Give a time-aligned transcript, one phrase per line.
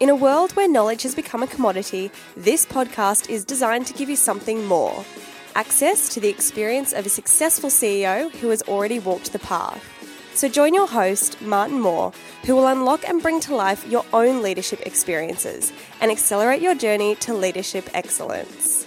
[0.00, 4.08] In a world where knowledge has become a commodity, this podcast is designed to give
[4.08, 5.04] you something more
[5.54, 9.84] access to the experience of a successful CEO who has already walked the path.
[10.32, 12.14] So join your host, Martin Moore,
[12.46, 17.14] who will unlock and bring to life your own leadership experiences and accelerate your journey
[17.16, 18.86] to leadership excellence.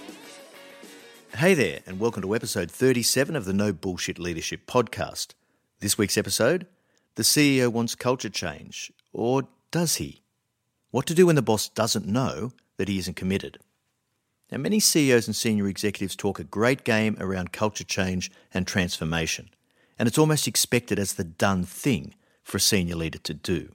[1.36, 5.36] Hey there, and welcome to episode 37 of the No Bullshit Leadership Podcast.
[5.80, 6.66] This week's episode
[7.14, 10.23] The CEO wants culture change, or does he?
[10.94, 13.58] What to do when the boss doesn't know that he isn't committed.
[14.52, 19.50] Now, many CEOs and senior executives talk a great game around culture change and transformation,
[19.98, 23.72] and it's almost expected as the done thing for a senior leader to do.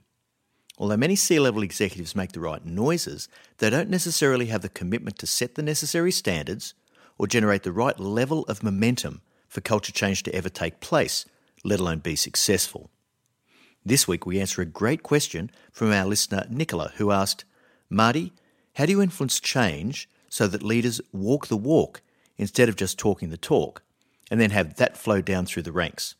[0.77, 3.27] Although many C level executives make the right noises,
[3.57, 6.73] they don't necessarily have the commitment to set the necessary standards
[7.17, 9.19] or generate the right level of momentum
[9.49, 11.25] for culture change to ever take place,
[11.65, 12.89] let alone be successful.
[13.89, 17.43] This week, we answer a great question from our listener, Nicola, who asked
[17.89, 18.33] Marty,
[18.75, 22.03] how do you influence change so that leaders walk the walk
[22.37, 23.81] instead of just talking the talk,
[24.29, 26.13] and then have that flow down through the ranks?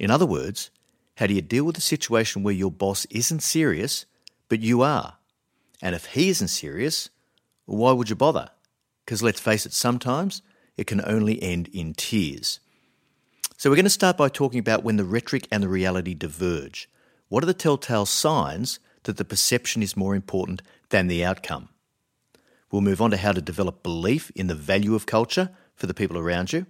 [0.00, 0.72] In other words,
[1.18, 4.04] how do you deal with a situation where your boss isn't serious,
[4.48, 5.18] but you are?
[5.80, 7.10] And if he isn't serious,
[7.64, 8.50] why would you bother?
[9.04, 10.42] Because let's face it, sometimes
[10.76, 12.58] it can only end in tears.
[13.60, 16.88] So, we're going to start by talking about when the rhetoric and the reality diverge.
[17.28, 21.68] What are the telltale signs that the perception is more important than the outcome?
[22.70, 25.92] We'll move on to how to develop belief in the value of culture for the
[25.92, 26.66] people around you.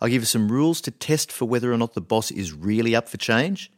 [0.00, 2.94] I'll give you some rules to test for whether or not the boss is really
[2.94, 3.72] up for change.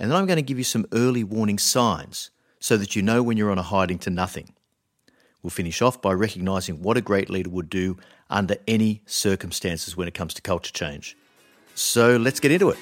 [0.00, 3.22] And then I'm going to give you some early warning signs so that you know
[3.22, 4.52] when you're on a hiding to nothing.
[5.44, 7.98] We'll finish off by recognising what a great leader would do
[8.28, 11.16] under any circumstances when it comes to culture change.
[11.74, 12.78] So let's get into it.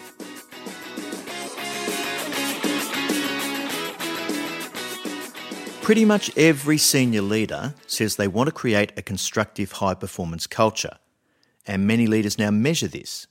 [5.82, 10.98] Pretty much every senior leader says they want to create a constructive high performance culture,
[11.66, 13.26] and many leaders now measure this.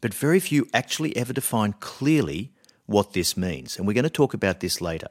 [0.00, 2.50] But very few actually ever define clearly
[2.86, 5.08] what this means, and we're going to talk about this later.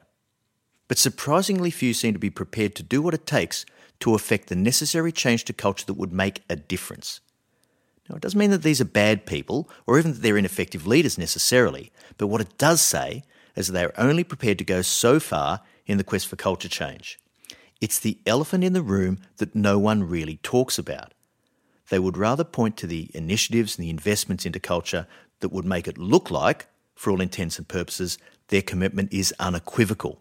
[0.86, 3.64] But surprisingly few seem to be prepared to do what it takes
[4.00, 7.20] to effect the necessary change to culture that would make a difference.
[8.12, 11.16] Now, it doesn't mean that these are bad people or even that they're ineffective leaders
[11.16, 13.22] necessarily, but what it does say
[13.56, 16.68] is that they are only prepared to go so far in the quest for culture
[16.68, 17.18] change.
[17.80, 21.14] It's the elephant in the room that no one really talks about.
[21.88, 25.06] They would rather point to the initiatives and the investments into culture
[25.40, 28.18] that would make it look like, for all intents and purposes,
[28.48, 30.20] their commitment is unequivocal.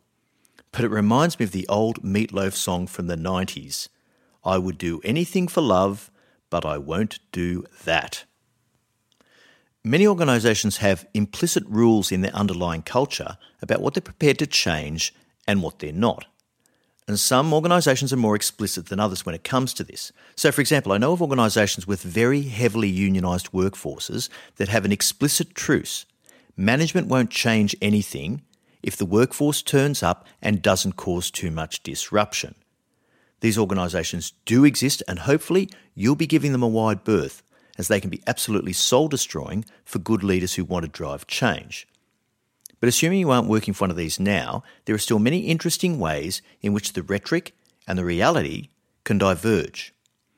[0.71, 3.89] But it reminds me of the old Meatloaf song from the 90s
[4.43, 6.10] I would do anything for love,
[6.51, 8.25] but I won't do that.
[9.83, 15.15] Many organisations have implicit rules in their underlying culture about what they're prepared to change
[15.47, 16.25] and what they're not.
[17.07, 20.11] And some organisations are more explicit than others when it comes to this.
[20.35, 24.91] So, for example, I know of organisations with very heavily unionised workforces that have an
[24.91, 26.05] explicit truce.
[26.55, 28.43] Management won't change anything
[28.83, 32.53] if the workforce turns up and doesn't cause too much disruption.
[33.41, 37.43] These organisations do exist, and hopefully, you'll be giving them a wide berth,
[37.77, 41.87] as they can be absolutely soul destroying for good leaders who want to drive change.
[42.79, 45.99] But assuming you aren't working for one of these now, there are still many interesting
[45.99, 47.53] ways in which the rhetoric
[47.87, 48.69] and the reality
[49.03, 49.93] can diverge.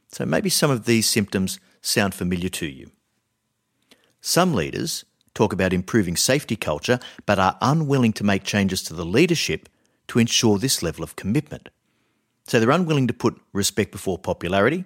[0.10, 2.92] So maybe some of these symptoms sound familiar to you.
[4.22, 9.06] Some leaders talk about improving safety culture but are unwilling to make changes to the
[9.06, 9.68] leadership
[10.08, 11.70] to ensure this level of commitment.
[12.46, 14.86] So they're unwilling to put respect before popularity,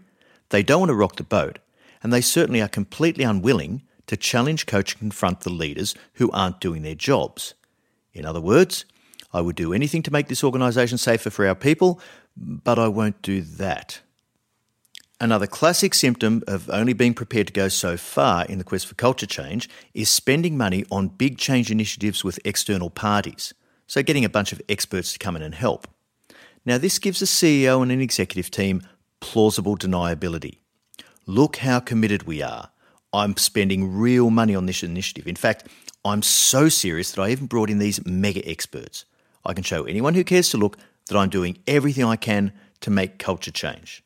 [0.50, 1.60] they don't want to rock the boat,
[2.02, 6.62] and they certainly are completely unwilling to challenge, coach, and confront the leaders who aren't
[6.62, 7.54] doing their jobs.
[8.14, 8.86] In other words,
[9.34, 12.00] I would do anything to make this organisation safer for our people,
[12.36, 14.00] but I won't do that.
[15.20, 18.94] Another classic symptom of only being prepared to go so far in the quest for
[18.94, 23.54] culture change is spending money on big change initiatives with external parties,
[23.88, 25.88] so getting a bunch of experts to come in and help.
[26.68, 28.82] Now, this gives a CEO and an executive team
[29.22, 30.58] plausible deniability.
[31.26, 32.72] Look how committed we are.
[33.14, 35.28] I'm spending real money on this initiative.
[35.28, 35.66] In fact,
[36.04, 39.06] I'm so serious that I even brought in these mega experts.
[39.46, 40.78] I can show anyone who cares to look
[41.08, 44.04] that I'm doing everything I can to make culture change.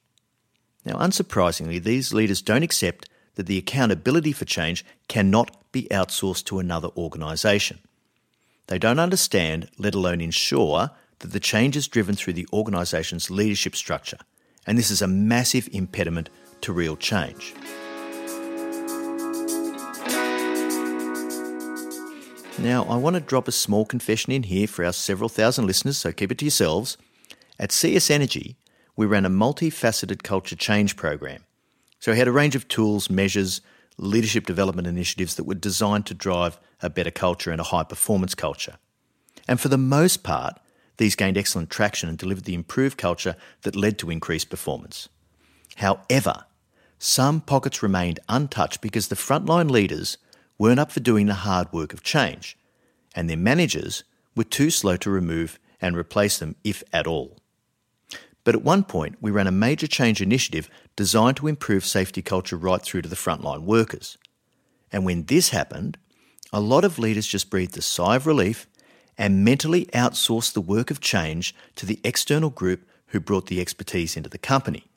[0.86, 6.60] Now, unsurprisingly, these leaders don't accept that the accountability for change cannot be outsourced to
[6.60, 7.80] another organisation.
[8.68, 10.92] They don't understand, let alone ensure,
[11.22, 14.18] that the change is driven through the organisation's leadership structure,
[14.68, 16.30] and this is a massive impediment
[16.62, 17.54] to real change.
[22.60, 25.98] Now, I want to drop a small confession in here for our several thousand listeners,
[25.98, 26.96] so keep it to yourselves.
[27.58, 28.56] At CS Energy,
[28.96, 31.44] we ran a multifaceted culture change program.
[32.00, 33.62] So we had a range of tools, measures,
[33.98, 38.36] leadership development initiatives that were designed to drive a better culture and a high performance
[38.36, 38.78] culture.
[39.48, 40.60] And for the most part,
[40.98, 45.10] these gained excellent traction and delivered the improved culture that led to increased performance.
[45.78, 46.46] However,
[47.00, 50.18] some pockets remained untouched because the frontline leaders
[50.58, 52.56] weren't up for doing the hard work of change,
[53.16, 54.04] and their managers
[54.36, 57.38] were too slow to remove and replace them, if at all.
[58.44, 62.58] But at one point, we ran a major change initiative designed to improve safety culture
[62.58, 64.18] right through to the frontline workers.
[64.92, 65.98] And when this happened,
[66.54, 68.68] a lot of leaders just breathed a sigh of relief
[69.22, 74.18] and mentally outsourced the work of change to the external group who brought the expertise
[74.18, 74.88] into the company.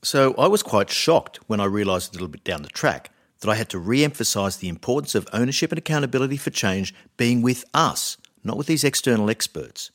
[0.00, 3.50] So I was quite shocked when I realised a little bit down the track that
[3.50, 7.64] I had to re emphasise the importance of ownership and accountability for change being with
[7.74, 9.90] us, not with these external experts.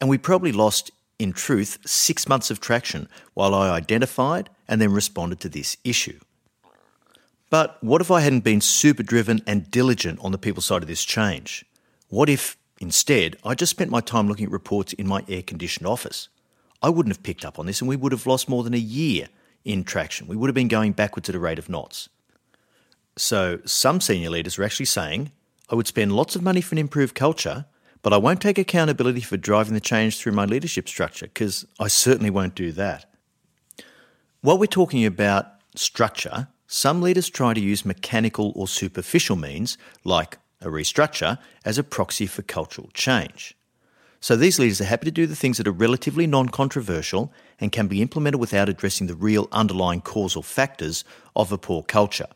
[0.00, 4.92] And we probably lost, in truth, six months of traction while I identified and then
[4.92, 6.18] responded to this issue.
[7.50, 10.88] But what if I hadn't been super driven and diligent on the people side of
[10.88, 11.66] this change?
[12.08, 15.86] What if, instead, I just spent my time looking at reports in my air conditioned
[15.86, 16.28] office?
[16.82, 18.78] I wouldn't have picked up on this and we would have lost more than a
[18.78, 19.28] year
[19.64, 20.26] in traction.
[20.26, 22.08] We would have been going backwards at a rate of knots.
[23.16, 25.32] So, some senior leaders are actually saying,
[25.68, 27.66] I would spend lots of money for an improved culture,
[28.00, 31.88] but I won't take accountability for driving the change through my leadership structure because I
[31.88, 33.06] certainly won't do that.
[34.40, 40.38] While we're talking about structure, some leaders try to use mechanical or superficial means, like
[40.60, 43.56] a restructure, as a proxy for cultural change.
[44.20, 47.70] So these leaders are happy to do the things that are relatively non controversial and
[47.70, 51.04] can be implemented without addressing the real underlying causal factors
[51.36, 52.26] of a poor culture.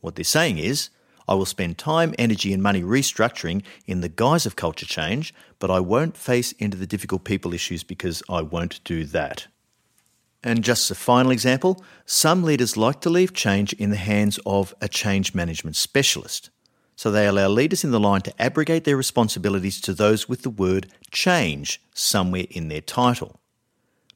[0.00, 0.90] What they're saying is,
[1.28, 5.70] I will spend time, energy, and money restructuring in the guise of culture change, but
[5.70, 9.48] I won't face into the difficult people issues because I won't do that.
[10.42, 14.38] And just as a final example some leaders like to leave change in the hands
[14.46, 16.50] of a change management specialist.
[16.98, 20.50] So they allow leaders in the line to abrogate their responsibilities to those with the
[20.50, 23.38] word change somewhere in their title.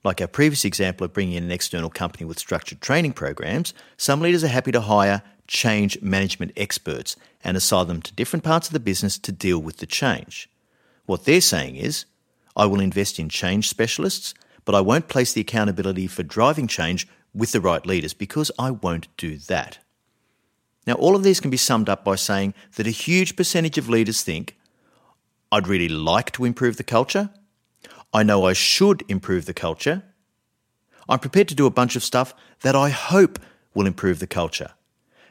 [0.02, 4.20] Like our previous example of bringing in an external company with structured training programs, some
[4.20, 8.72] leaders are happy to hire change management experts and assign them to different parts of
[8.72, 10.50] the business to deal with the change.
[11.06, 12.06] What they're saying is,
[12.56, 14.34] I will invest in change specialists,
[14.64, 18.72] but I won't place the accountability for driving change with the right leaders because I
[18.72, 19.78] won't do that.
[20.86, 23.88] Now, all of these can be summed up by saying that a huge percentage of
[23.88, 24.56] leaders think,
[25.52, 27.30] I'd really like to improve the culture,
[28.12, 30.02] I know I should improve the culture.
[31.08, 33.38] I'm prepared to do a bunch of stuff that I hope
[33.74, 34.72] will improve the culture.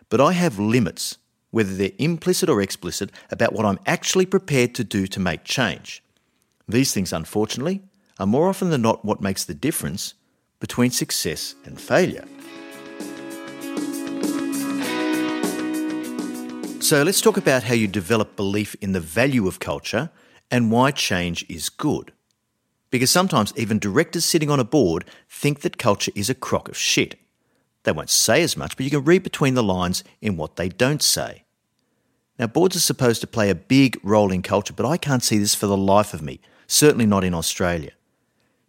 [0.10, 1.18] But I have limits,
[1.52, 6.04] whether they're implicit or explicit, about what I'm actually prepared to do to make change.
[6.68, 7.82] These things, unfortunately,
[8.20, 10.14] are more often than not what makes the difference
[10.60, 12.26] between success and failure.
[16.92, 20.10] So let's talk about how you develop belief in the value of culture
[20.52, 22.12] and why change is good
[22.90, 26.76] because sometimes even directors sitting on a board think that culture is a crock of
[26.76, 27.18] shit.
[27.84, 30.68] They won't say as much, but you can read between the lines in what they
[30.68, 31.46] don't say.
[32.38, 35.38] Now, boards are supposed to play a big role in culture, but I can't see
[35.38, 37.92] this for the life of me, certainly not in Australia.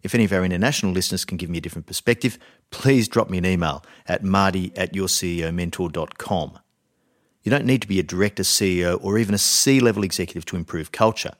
[0.01, 2.39] If any of our international listeners can give me a different perspective,
[2.71, 6.59] please drop me an email at marty at yourceomentor.com.
[7.43, 10.55] You don't need to be a director, CEO, or even a C level executive to
[10.55, 11.33] improve culture.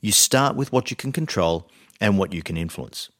[0.00, 3.10] You start with what you can control and what you can influence.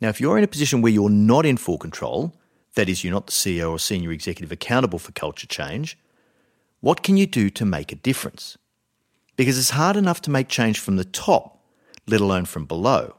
[0.00, 2.34] Now, if you're in a position where you're not in full control,
[2.74, 5.98] that is, you're not the CEO or senior executive accountable for culture change,
[6.80, 8.58] what can you do to make a difference?
[9.36, 11.62] Because it's hard enough to make change from the top,
[12.06, 13.16] let alone from below.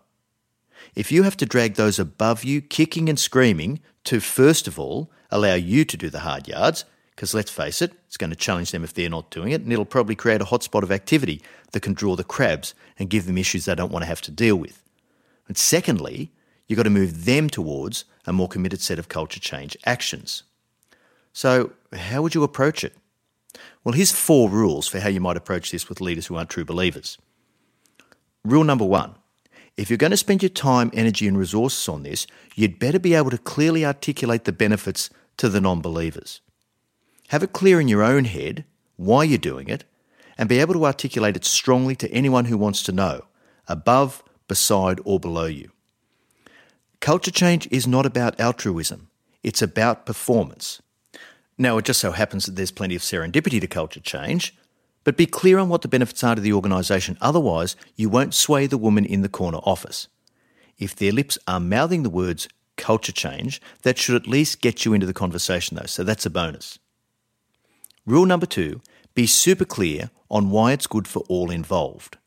[0.96, 5.12] If you have to drag those above you kicking and screaming to, first of all,
[5.32, 6.86] allow you to do the hard yards,
[7.18, 9.74] because let's face it, it's going to challenge them if they're not doing it, and
[9.74, 13.40] it'll probably create a hotspot of activity that can draw the crabs and give them
[13.40, 14.84] issues they don't want to have to deal with.
[15.48, 16.32] And secondly,
[16.68, 20.44] you've got to move them towards a more committed set of culture change actions.
[21.34, 22.94] So, how would you approach it?
[23.84, 26.66] Well, here's four rules for how you might approach this with leaders who aren't true
[26.66, 27.18] believers.
[28.46, 29.16] Rule number one
[29.76, 33.16] if you're going to spend your time, energy, and resources on this, you'd better be
[33.16, 36.42] able to clearly articulate the benefits to the non believers.
[37.28, 38.64] Have it clear in your own head
[38.96, 39.84] why you're doing it
[40.38, 43.26] and be able to articulate it strongly to anyone who wants to know,
[43.68, 45.72] above, beside, or below you.
[47.00, 49.10] Culture change is not about altruism,
[49.44, 50.82] it's about performance.
[51.58, 54.56] Now, it just so happens that there's plenty of serendipity to culture change,
[55.04, 58.68] but be clear on what the benefits are to the organisation, otherwise, you won't sway
[58.68, 60.08] the woman in the corner office.
[60.78, 64.94] If their lips are mouthing the words culture change, that should at least get you
[64.94, 66.78] into the conversation, though, so that's a bonus.
[68.08, 68.82] Rule number two
[69.16, 72.18] be super clear on why it's good for all involved.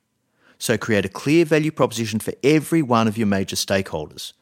[0.59, 4.35] So create a clear value proposition for every one of your major stakeholders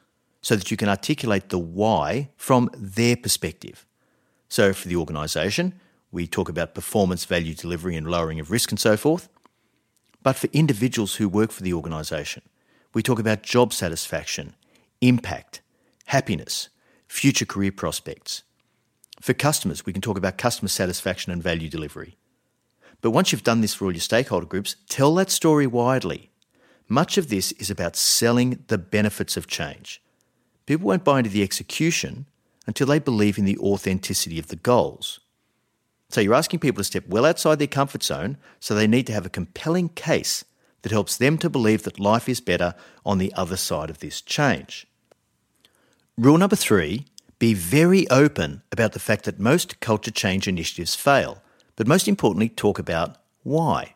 [0.43, 3.87] so that you can articulate the why from their perspective.
[4.49, 5.75] So for the organisation,
[6.11, 9.29] we talk about performance, value delivery, and lowering of risk and so forth.
[10.25, 12.43] But for individuals who work for the organisation,
[12.95, 14.57] we talk about job satisfaction,
[15.01, 15.61] impact,
[16.07, 16.69] happiness,
[17.07, 18.43] future career prospects,
[19.21, 22.17] for customers, we can talk about customer satisfaction and value delivery.
[23.01, 26.31] But once you've done this for all your stakeholder groups, tell that story widely.
[26.89, 30.03] Much of this is about selling the benefits of change.
[30.67, 32.27] People won't buy into the execution
[32.67, 35.21] until they believe in the authenticity of the goals.
[36.11, 39.13] So you're asking people to step well outside their comfort zone, so they need to
[39.13, 40.45] have a compelling case
[40.83, 44.21] that helps them to believe that life is better on the other side of this
[44.21, 44.87] change.
[46.17, 47.07] Rule number three
[47.39, 51.43] be very open about the fact that most culture change initiatives fail,
[51.77, 53.95] but most importantly, talk about why.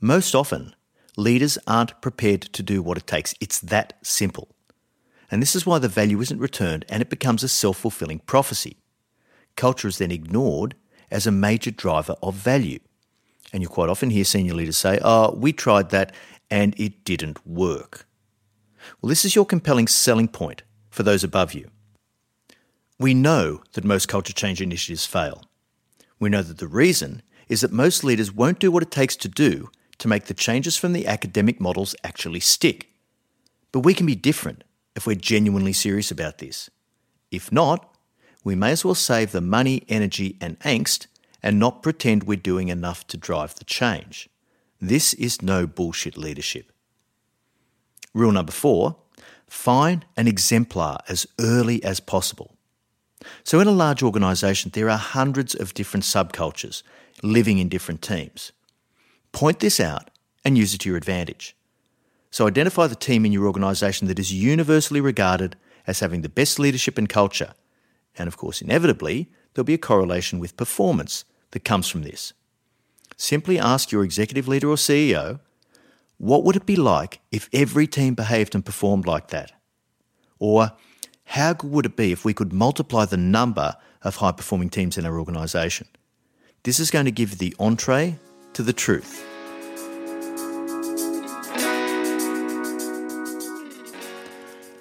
[0.00, 0.74] Most often,
[1.16, 3.34] leaders aren't prepared to do what it takes.
[3.40, 4.48] It's that simple.
[5.30, 8.76] And this is why the value isn't returned and it becomes a self fulfilling prophecy.
[9.56, 10.76] Culture is then ignored
[11.10, 12.78] as a major driver of value.
[13.52, 16.14] And you quite often hear senior leaders say, Oh, we tried that
[16.50, 18.06] and it didn't work.
[19.00, 21.70] Well, this is your compelling selling point for those above you.
[22.98, 25.44] We know that most culture change initiatives fail.
[26.18, 29.28] We know that the reason is that most leaders won't do what it takes to
[29.28, 32.88] do to make the changes from the academic models actually stick.
[33.72, 36.70] But we can be different if we're genuinely serious about this.
[37.30, 37.94] If not,
[38.44, 41.06] we may as well save the money, energy, and angst
[41.42, 44.28] and not pretend we're doing enough to drive the change.
[44.80, 46.72] This is no bullshit leadership.
[48.14, 48.96] Rule number four
[49.48, 52.55] find an exemplar as early as possible.
[53.44, 56.82] So, in a large organisation, there are hundreds of different subcultures,
[57.22, 58.52] living in different teams.
[59.32, 60.10] Point this out
[60.44, 61.56] and use it to your advantage.
[62.30, 65.56] So identify the team in your organisation that is universally regarded
[65.86, 67.54] as having the best leadership and culture.
[68.18, 72.32] And of course, inevitably, there'll be a correlation with performance that comes from this.
[73.16, 75.40] Simply ask your executive leader or CEO
[76.18, 79.52] what would it be like if every team behaved and performed like that?
[80.38, 80.72] Or
[81.26, 84.96] how good would it be if we could multiply the number of high performing teams
[84.96, 85.88] in our organisation?
[86.62, 88.18] This is going to give the entree
[88.54, 89.24] to the truth.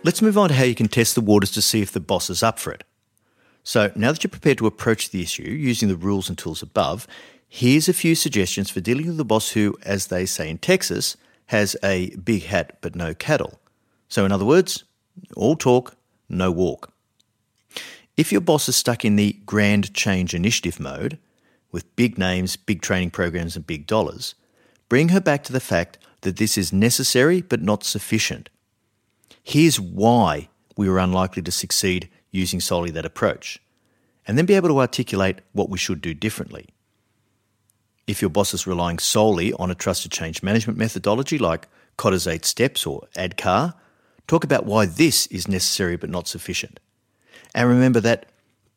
[0.04, 2.30] Let's move on to how you can test the waters to see if the boss
[2.30, 2.84] is up for it.
[3.64, 7.08] So, now that you're prepared to approach the issue using the rules and tools above,
[7.50, 11.18] here's a few suggestions for dealing with the boss who, as they say in Texas,
[11.48, 13.60] has a big hat but no cattle.
[14.08, 14.84] So, in other words,
[15.36, 15.98] all talk,
[16.30, 16.92] no walk.
[18.18, 21.18] If your boss is stuck in the grand change initiative mode,
[21.72, 24.36] with big names, big training programs, and big dollars,
[24.88, 28.50] bring her back to the fact that this is necessary but not sufficient.
[29.44, 33.62] Here's why we were unlikely to succeed using solely that approach,
[34.26, 36.70] and then be able to articulate what we should do differently.
[38.08, 41.68] If your boss is relying solely on a trusted change management methodology like
[41.98, 43.74] Kotter's 8 Steps or ADKAR,
[44.28, 46.80] talk about why this is necessary but not sufficient.
[47.54, 48.28] And remember that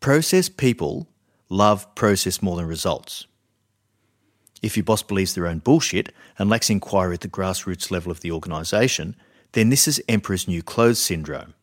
[0.00, 1.08] process people
[1.48, 3.26] love process more than results.
[4.62, 8.20] If your boss believes their own bullshit and lacks inquiry at the grassroots level of
[8.20, 9.16] the organisation,
[9.52, 11.54] then this is Emperor's New Clothes syndrome.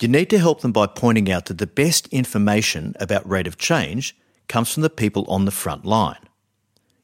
[0.00, 3.56] You need to help them by pointing out that the best information about rate of
[3.56, 4.16] change
[4.48, 6.28] comes from the people on the front line.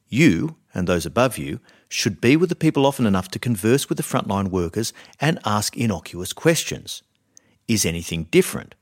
[0.07, 1.59] You, and those above you,
[1.93, 5.77] should be with the people often enough to converse with the frontline workers and ask
[5.77, 7.03] innocuous questions.
[7.67, 8.75] Is anything different?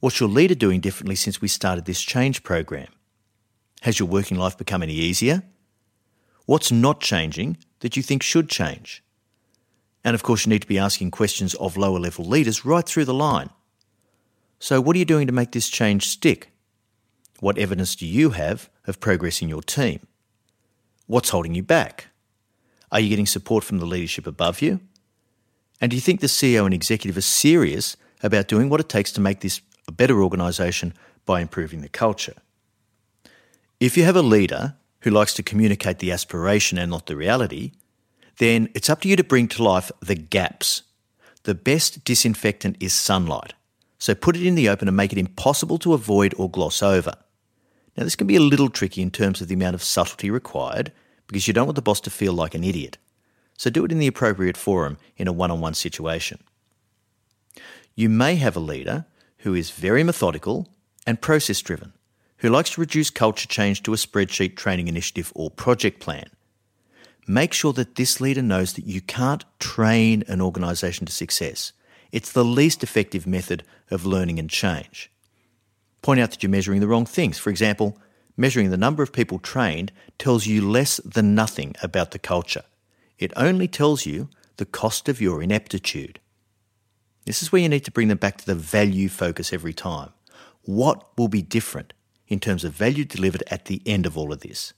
[0.00, 2.88] What's your leader doing differently since we started this change program?
[3.82, 5.42] Has your working life become any easier?
[6.46, 9.02] What's not changing that you think should change?
[10.04, 13.04] And of course, you need to be asking questions of lower level leaders right through
[13.04, 13.50] the line.
[14.60, 16.50] So, what are you doing to make this change stick?
[17.40, 20.06] What evidence do you have of progress in your team?
[21.06, 22.06] What's holding you back?
[22.90, 24.80] Are you getting support from the leadership above you?
[25.80, 29.12] And do you think the CEO and executive are serious about doing what it takes
[29.12, 32.34] to make this a better organisation by improving the culture?
[33.78, 37.72] If you have a leader who likes to communicate the aspiration and not the reality,
[38.38, 40.82] then it's up to you to bring to life the gaps.
[41.44, 43.54] The best disinfectant is sunlight,
[43.98, 47.14] so put it in the open and make it impossible to avoid or gloss over.
[47.96, 50.92] Now, this can be a little tricky in terms of the amount of subtlety required
[51.28, 52.98] because you don't want the boss to feel like an idiot.
[53.56, 56.40] So do it in the appropriate forum in a one on one situation.
[57.94, 59.06] You may have a leader
[59.38, 60.68] who is very methodical
[61.06, 61.92] and process driven,
[62.38, 66.30] who likes to reduce culture change to a spreadsheet training initiative or project plan
[67.28, 71.72] make sure that this leader knows that you can't train an organisation to success.
[72.10, 75.12] It's the least effective method of learning and change.
[76.00, 77.38] Point out that you're measuring the wrong things.
[77.38, 77.98] For example,
[78.38, 82.62] measuring the number of people trained tells you less than nothing about the culture.
[83.18, 86.20] It only tells you the cost of your ineptitude.
[87.26, 90.10] This is where you need to bring them back to the value focus every time.
[90.62, 91.92] What will be different
[92.28, 94.72] in terms of value delivered at the end of all of this?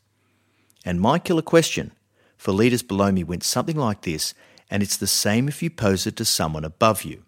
[0.85, 1.93] And my killer question
[2.37, 4.33] for leaders below me went something like this,
[4.71, 7.25] and it's the same if you pose it to someone above you.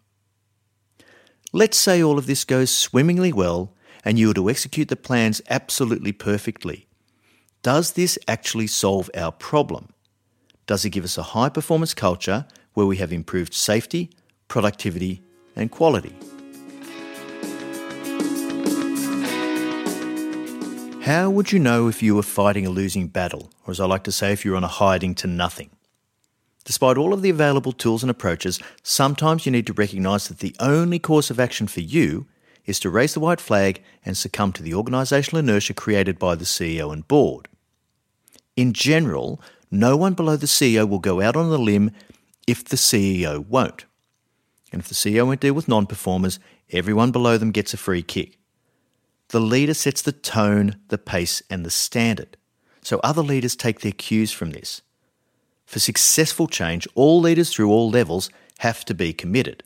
[1.53, 5.41] Let's say all of this goes swimmingly well and you are to execute the plans
[5.49, 6.87] absolutely perfectly.
[7.63, 9.93] Does this actually solve our problem?
[10.67, 14.11] Does it give us a high performance culture where we have improved safety,
[14.49, 15.23] productivity,
[15.55, 16.15] and quality?
[21.03, 24.05] How would you know if you were fighting a losing battle, or as I like
[24.05, 25.71] to say, if you're on a hiding to nothing?
[26.65, 30.55] Despite all of the available tools and approaches, sometimes you need to recognise that the
[30.61, 32.27] only course of action for you
[32.67, 36.45] is to raise the white flag and succumb to the organisational inertia created by the
[36.45, 37.49] CEO and board.
[38.57, 41.91] In general, no one below the CEO will go out on a limb
[42.47, 43.85] if the CEO won't.
[44.71, 46.39] And if the CEO won't deal with non performers,
[46.71, 48.39] everyone below them gets a free kick.
[49.29, 52.37] The leader sets the tone, the pace, and the standard.
[52.83, 54.83] So other leaders take their cues from this.
[55.65, 59.63] For successful change, all leaders through all levels have to be committed.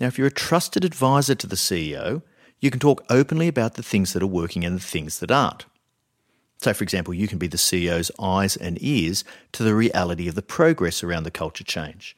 [0.00, 2.22] Now, if you're a trusted advisor to the CEO,
[2.60, 5.66] you can talk openly about the things that are working and the things that aren't.
[6.58, 10.34] So, for example, you can be the CEO's eyes and ears to the reality of
[10.34, 12.16] the progress around the culture change.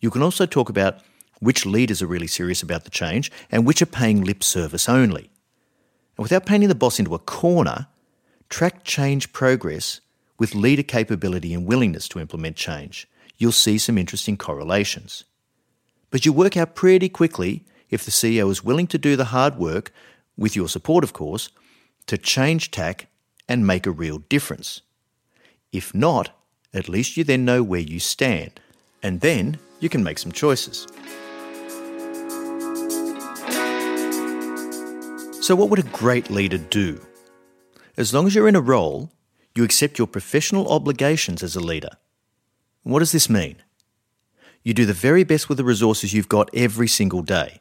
[0.00, 1.00] You can also talk about
[1.40, 5.30] which leaders are really serious about the change and which are paying lip service only.
[6.16, 7.86] And without painting the boss into a corner,
[8.48, 10.00] track change progress
[10.38, 13.08] with leader capability and willingness to implement change.
[13.36, 15.24] You'll see some interesting correlations.
[16.10, 19.56] But you work out pretty quickly if the CEO is willing to do the hard
[19.56, 19.92] work,
[20.36, 21.50] with your support, of course,
[22.06, 23.08] to change tack
[23.48, 24.80] and make a real difference.
[25.70, 26.30] If not,
[26.72, 28.60] at least you then know where you stand,
[29.02, 30.86] and then you can make some choices.
[35.42, 37.00] So, what would a great leader do?
[37.96, 39.12] As long as you're in a role,
[39.54, 41.90] you accept your professional obligations as a leader.
[42.82, 43.56] What does this mean?
[44.62, 47.60] You do the very best with the resources you've got every single day.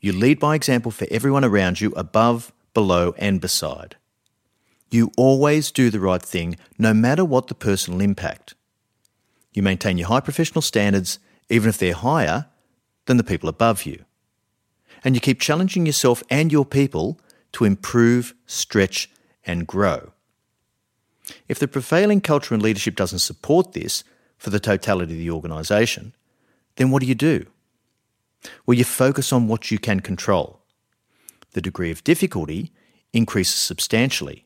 [0.00, 3.96] You lead by example for everyone around you, above, below, and beside.
[4.90, 8.54] You always do the right thing, no matter what the personal impact.
[9.52, 12.46] You maintain your high professional standards, even if they're higher
[13.06, 14.04] than the people above you.
[15.04, 17.20] And you keep challenging yourself and your people
[17.52, 19.10] to improve, stretch,
[19.44, 20.12] and grow.
[21.48, 24.04] If the prevailing culture and leadership doesn't support this
[24.42, 26.12] for the totality of the organisation,
[26.74, 27.46] then what do you do?
[28.66, 30.58] Well, you focus on what you can control.
[31.52, 32.72] The degree of difficulty
[33.12, 34.44] increases substantially.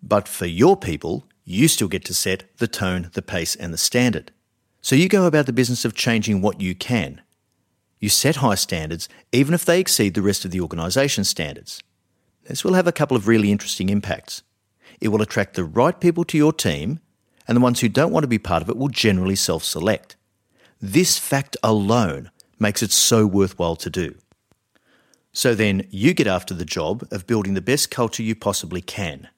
[0.00, 3.78] But for your people, you still get to set the tone, the pace, and the
[3.78, 4.30] standard.
[4.82, 7.20] So you go about the business of changing what you can.
[7.98, 11.82] You set high standards, even if they exceed the rest of the organisation's standards.
[12.44, 14.44] This will have a couple of really interesting impacts.
[15.00, 17.00] It will attract the right people to your team,
[17.48, 20.14] and the ones who don't want to be part of it will generally self select.
[20.80, 24.14] This fact alone makes it so worthwhile to do.
[25.32, 29.28] So then, you get after the job of building the best culture you possibly can.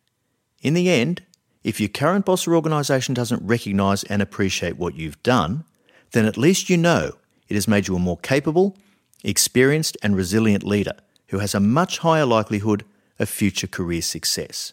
[0.62, 1.22] In the end,
[1.62, 5.64] if your current boss or organisation doesn't recognise and appreciate what you've done,
[6.12, 7.12] then at least you know
[7.48, 8.76] it has made you a more capable,
[9.22, 10.94] experienced, and resilient leader
[11.28, 12.84] who has a much higher likelihood
[13.18, 14.72] of future career success.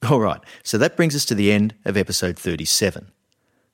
[0.08, 3.10] All right, so that brings us to the end of episode 37.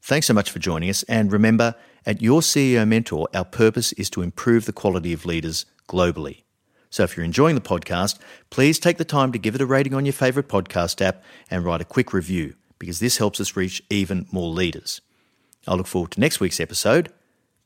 [0.01, 1.75] Thanks so much for joining us, and remember,
[2.07, 6.45] at Your CEO Mentor, our purpose is to improve the quality of leaders globally.
[6.89, 9.93] So if you're enjoying the podcast, please take the time to give it a rating
[9.93, 13.83] on your favourite podcast app and write a quick review, because this helps us reach
[13.91, 15.03] even more leaders.
[15.67, 17.13] I look forward to next week's episode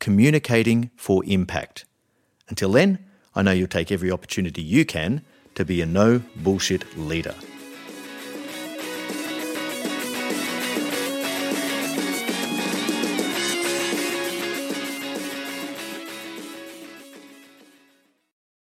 [0.01, 1.85] Communicating for Impact.
[2.49, 3.05] Until then,
[3.37, 7.35] I know you'll take every opportunity you can to be a no bullshit leader.